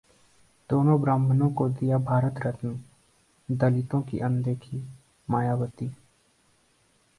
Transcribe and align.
दो 0.69 0.97
ब्राह्मणों 0.97 1.49
को 1.51 1.67
दिया 1.69 1.97
भारत 1.97 2.39
रत्न, 2.45 2.79
दलितों 3.49 4.01
की 4.01 4.19
अनदेखीः 4.19 4.83
मायावती 5.29 5.91